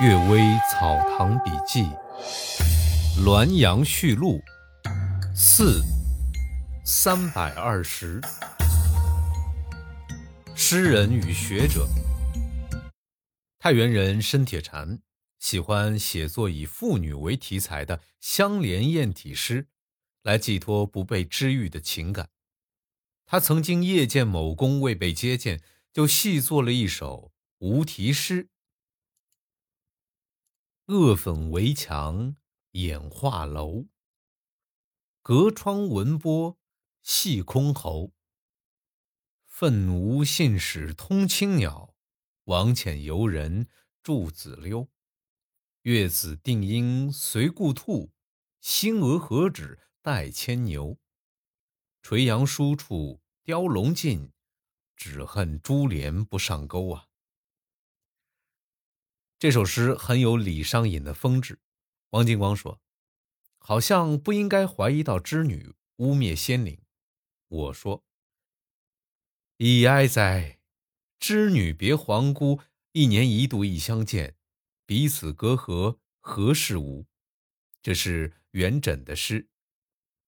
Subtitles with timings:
[0.04, 1.82] 《岳微草堂笔记》
[3.22, 4.40] 《滦阳序录》
[5.36, 5.84] 四
[6.84, 8.20] 三百二十。
[10.56, 11.86] 诗人与学者。
[13.60, 14.98] 太原人申铁禅
[15.38, 19.68] 喜欢写作以妇女为题材的相连艳体诗，
[20.24, 22.30] 来寄托不被知遇的情感。
[23.26, 28.48] 他曾经夜见某公未被接见，就细作了一首无题诗。
[30.88, 32.36] 恶粉围墙
[32.72, 33.86] 掩画楼，
[35.22, 36.58] 隔窗闻波
[37.02, 38.12] 戏箜篌。
[39.46, 41.94] 愤无信使通青鸟，
[42.44, 43.66] 王遣游人
[44.02, 44.86] 住子溜。
[45.84, 48.12] 月子定应随故兔，
[48.60, 50.98] 星娥何止待牵牛。
[52.02, 54.30] 垂杨疏处雕龙尽，
[54.94, 57.06] 只恨珠帘不上钩啊！
[59.44, 61.58] 这首诗很有李商隐的风致。
[62.12, 62.80] 王金光说
[63.60, 66.80] ：“好像不应该怀疑到织女污蔑仙灵。”
[67.48, 68.02] 我说
[69.58, 70.60] ：“以哀哉！
[71.20, 72.60] 织女别皇姑，
[72.92, 74.34] 一年一度一相见，
[74.86, 77.04] 彼此隔阂何事无？”
[77.82, 79.50] 这是元稹的诗：“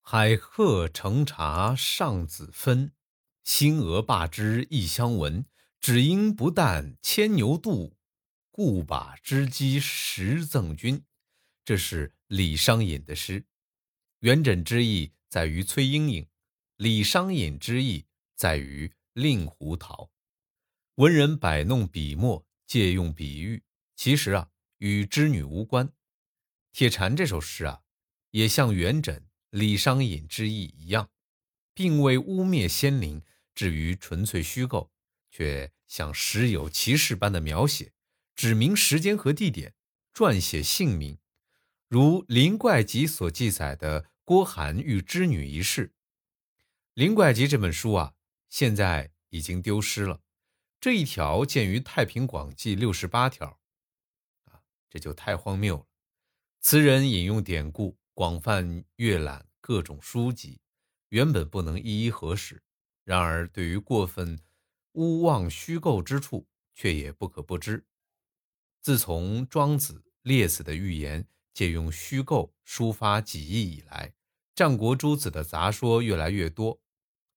[0.00, 2.94] 海鹤乘茶上子分，
[3.44, 5.44] 星娥罢之亦相闻。
[5.78, 7.94] 只应不但牵牛渡。”
[8.54, 11.02] 故把织机实赠君，
[11.64, 13.46] 这是李商隐的诗。
[14.18, 16.28] 元稹之意在于崔莺莺，
[16.76, 18.04] 李商隐之意
[18.36, 20.10] 在于令狐桃。
[20.96, 23.62] 文人摆弄笔墨，借用比喻，
[23.96, 25.90] 其实啊与织女无关。
[26.72, 27.80] 铁禅这首诗啊，
[28.32, 31.10] 也像元稹、李商隐之意一样，
[31.72, 33.22] 并未污蔑仙灵，
[33.54, 34.92] 至于纯粹虚构，
[35.30, 37.94] 却像实有其事般的描写。
[38.34, 39.74] 指明时间和地点，
[40.12, 41.18] 撰写姓名，
[41.88, 45.88] 如《林怪集》所记载的郭涵遇织女一事。
[46.94, 48.14] 《林怪集》这本书啊，
[48.48, 50.20] 现在已经丢失了。
[50.80, 53.60] 这一条见于《太平广记》六十八条，
[54.46, 54.60] 啊，
[54.90, 55.86] 这就太荒谬了。
[56.60, 60.60] 词人引用典故，广泛阅览各种书籍，
[61.10, 62.62] 原本不能一一核实。
[63.04, 64.38] 然而，对于过分
[64.92, 67.84] 诬妄虚构之处，却也不可不知。
[68.82, 74.12] 自从庄子、列子的寓言借用虚构抒发己意以来，
[74.56, 76.80] 战国诸子的杂说越来越多，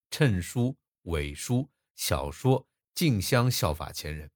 [0.09, 4.31] 谶书、伪书、小说竞相效法前人，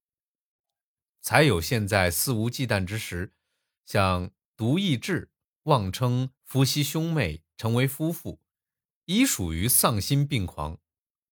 [1.20, 3.34] 才有现在肆无忌惮之时，
[3.88, 5.32] 像独异志
[5.64, 8.40] 妄称伏羲兄妹成为夫妇，
[9.06, 10.78] 已属于丧心病狂；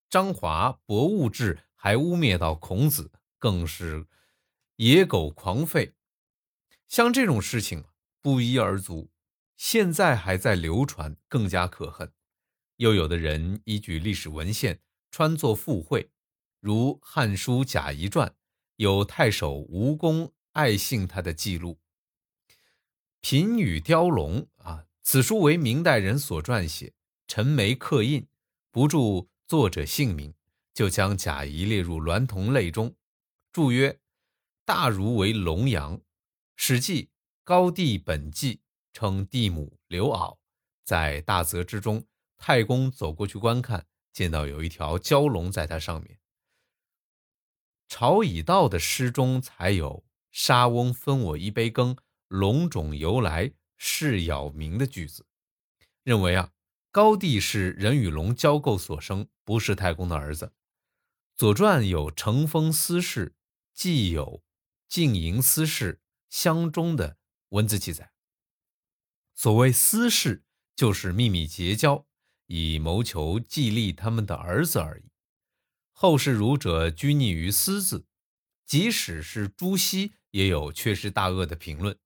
[0.09, 4.07] 张华博物志还污蔑到孔子，更是。
[4.77, 5.93] 野狗狂吠，
[6.87, 7.85] 像这种事情
[8.21, 9.09] 不一而足，
[9.55, 12.13] 现在还在流传，更加可恨。
[12.75, 14.79] 又有的人依据历史文献
[15.09, 16.11] 穿作附会，
[16.59, 18.29] 如《汉书·贾谊传》
[18.75, 21.79] 有太守吴公爱信他的记录。
[23.21, 26.93] 《品语雕龙》啊，此书为明代人所撰写，
[27.27, 28.27] 陈眉刻印，
[28.69, 30.35] 不注作者姓名，
[30.75, 32.95] 就将贾谊列入娈童类中，
[33.51, 33.99] 注曰。
[34.67, 35.97] 大儒为龙阳，
[36.57, 37.05] 《史记·
[37.45, 38.55] 高帝本纪》
[38.91, 40.39] 称帝母刘媪
[40.83, 42.05] 在大泽之中，
[42.35, 46.19] 太公走过去观看，见到有一条蛟龙在它上面。
[47.87, 51.95] 朝以道的诗中才有“沙翁分我一杯羹，
[52.27, 55.25] 龙种由来是杳冥”的句子，
[56.03, 56.51] 认为啊，
[56.91, 60.47] 高帝是人与龙交媾所生，不是太公的儿子。
[61.37, 63.33] 《左传》有乘风私事，
[63.73, 64.43] 既有。
[64.87, 67.17] 静营私事相中的
[67.49, 68.11] 文字记载，
[69.33, 70.43] 所谓私事，
[70.75, 72.05] 就是秘密结交，
[72.47, 75.11] 以谋求继立他们的儿子而已。
[75.91, 78.05] 后世儒者拘泥于私字，
[78.65, 81.97] 即使是朱熹也有缺失大恶的评论。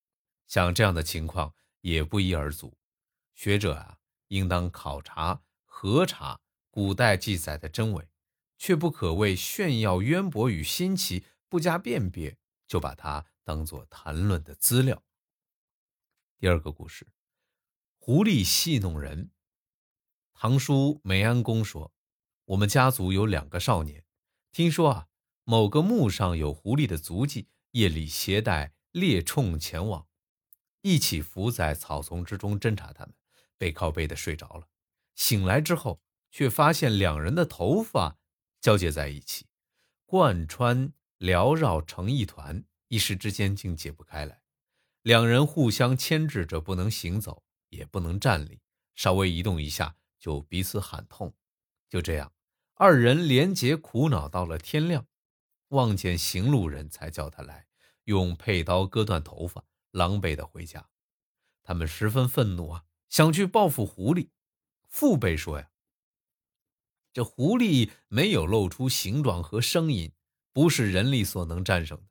[0.47, 2.77] 像这样的情况也不一而足。
[3.35, 3.97] 学者啊，
[4.27, 6.39] 应当考察核查
[6.69, 8.07] 古代记载的真伪，
[8.57, 12.37] 却不可为炫耀渊博与新奇不加辨别。
[12.71, 15.03] 就把它当做谈论的资料。
[16.39, 17.11] 第二个故事，
[17.97, 19.29] 狐狸戏弄人。
[20.33, 21.91] 唐叔梅安公说，
[22.45, 24.05] 我们家族有两个少年，
[24.53, 25.07] 听说啊，
[25.43, 30.07] 某个墓上有狐狸的足迹，夜里携带猎宠前往，
[30.79, 33.13] 一起伏在草丛之中侦查他们，
[33.57, 34.69] 背靠背的睡着了。
[35.13, 36.01] 醒来之后，
[36.31, 38.17] 却发现两人的头发
[38.61, 39.47] 交接在一起，
[40.05, 40.93] 贯穿。
[41.21, 44.41] 缭绕成一团，一时之间竟解不开来。
[45.03, 48.59] 两人互相牵制着，不能行走，也不能站立，
[48.95, 51.31] 稍微移动一下就彼此喊痛。
[51.87, 52.33] 就这样，
[52.73, 55.05] 二人连结苦恼到了天亮。
[55.67, 57.67] 望见行路人才叫他来，
[58.05, 60.89] 用佩刀割断头发，狼狈的回家。
[61.61, 64.29] 他们十分愤怒啊，想去报复狐狸。
[64.87, 65.69] 父辈说呀
[67.13, 70.11] ：“这狐狸没有露出形状和声音，
[70.53, 72.03] 不是人力所能战胜的。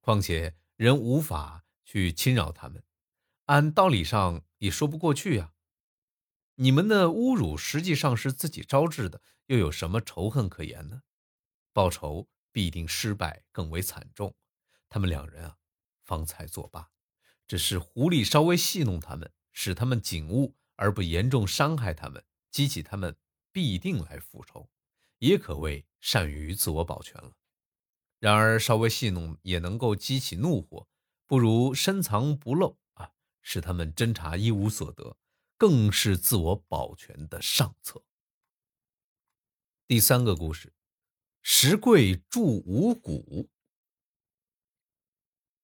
[0.00, 2.82] 况且人无法去侵扰他们，
[3.46, 5.52] 按道理上也说不过去呀。
[6.56, 11.02] 你们的侮辱实际上是自己招致的，又有什么仇恨可言呢？
[11.72, 14.34] 报仇。”必定失败，更为惨重。
[14.88, 15.58] 他们两人啊，
[16.02, 16.90] 方才作罢。
[17.46, 23.16] 只是狐狸稍微戏弄他们，使他们警悟，而不严重伤害他们，激起他们
[23.52, 24.68] 必定来复仇，
[25.18, 27.32] 也可谓善于自我保全了。
[28.20, 30.86] 然而稍微戏弄也能够激起怒火，
[31.26, 33.10] 不如深藏不露啊，
[33.42, 35.16] 使他们侦查一无所得，
[35.56, 38.04] 更是自我保全的上策。
[39.88, 40.72] 第三个故事。
[41.42, 43.48] 石柜铸五谷。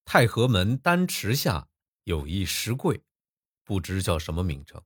[0.07, 1.69] 太和门丹池下
[2.05, 3.05] 有一石柜，
[3.63, 4.83] 不知叫什么名称，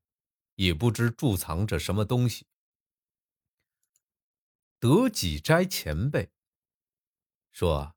[0.56, 2.48] 也不知贮藏着什么东西。
[4.80, 6.32] 德己斋前辈
[7.60, 7.94] 说，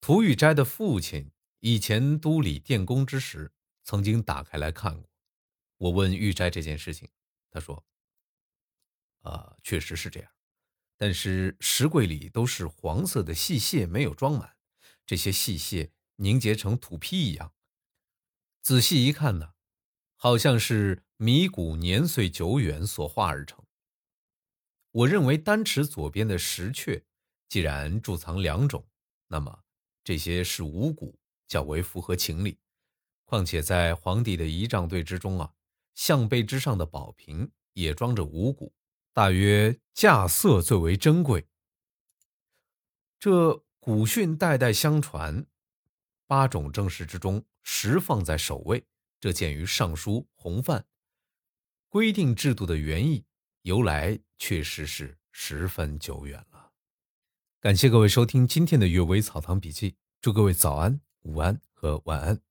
[0.00, 3.52] 涂玉斋的父亲以前督理电工之时，
[3.82, 5.10] 曾经打开来看过。
[5.76, 7.10] 我问玉斋这件事情，
[7.50, 7.84] 他说
[9.26, 10.30] ：“啊，确实是这样。”
[10.96, 14.56] 但是石柜里都是黄色的细屑，没有装满。
[15.04, 17.52] 这些细屑凝结成土坯一样。
[18.62, 19.54] 仔细一看呢，
[20.14, 23.66] 好像是米谷年岁久远所化而成。
[24.92, 27.02] 我认为丹池左边的石阙，
[27.50, 28.86] 既然贮藏两种，
[29.26, 29.64] 那么
[30.04, 31.18] 这些是五谷，
[31.48, 32.56] 较为符合情理。
[33.24, 35.52] 况且在皇帝的仪仗队之中啊，
[35.94, 38.72] 象背之上的宝瓶也装着五谷。
[39.12, 41.44] 大约架色最为珍贵。
[43.18, 45.44] 这古训代代相传，
[46.28, 48.86] 八种正事之中，十放在首位。
[49.18, 50.80] 这见于《尚书·洪范》
[51.88, 53.26] 规定制度的原意，
[53.62, 56.49] 由来确实是十分久远了。
[57.62, 59.90] 感谢各位收听今天的《阅微草堂笔记》，
[60.22, 62.49] 祝各位早安、午安和晚安。